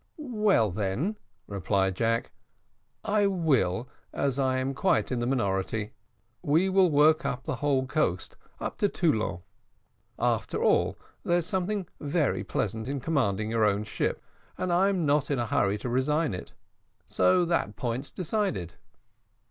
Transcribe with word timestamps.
"Well, 0.17 0.71
then," 0.71 1.15
replied 1.45 1.95
Jack, 1.95 2.31
"I 3.05 3.27
will, 3.27 3.87
as 4.11 4.39
I 4.39 4.57
am 4.57 4.73
quite 4.73 5.11
in 5.11 5.19
the 5.19 5.27
minority. 5.27 5.91
We 6.41 6.69
will 6.69 6.89
work 6.89 7.23
up 7.23 7.43
the 7.43 7.57
whole 7.57 7.85
coast 7.85 8.35
up 8.59 8.79
to 8.79 8.89
Toulon. 8.89 9.43
After 10.17 10.59
all, 10.63 10.97
there's 11.23 11.45
something 11.45 11.85
very 11.99 12.43
pleasant 12.43 12.87
in 12.87 12.99
commanding 12.99 13.51
your 13.51 13.63
own 13.63 13.83
ship, 13.83 14.19
and 14.57 14.73
I'm 14.73 15.05
not 15.05 15.29
in 15.29 15.37
a 15.37 15.45
hurry 15.45 15.77
to 15.77 15.87
resign 15.87 16.33
it 16.33 16.53
so 17.05 17.45
that 17.45 17.75
point's 17.75 18.09
decided." 18.09 18.73